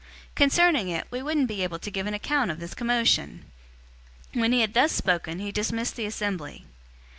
Concerning 0.33 0.89
it, 0.89 1.05
we 1.11 1.21
wouldn't 1.21 1.47
be 1.47 1.61
able 1.61 1.77
to 1.77 1.91
give 1.91 2.07
an 2.07 2.13
account 2.15 2.49
of 2.49 2.59
this 2.59 2.73
commotion." 2.73 3.45
019:041 4.33 4.41
When 4.41 4.51
he 4.51 4.61
had 4.61 4.73
thus 4.73 4.91
spoken, 4.93 5.37
he 5.37 5.51
dismissed 5.51 5.95
the 5.95 6.07
assembly. 6.07 6.65